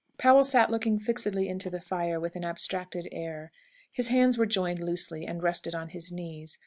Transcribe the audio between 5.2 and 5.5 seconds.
and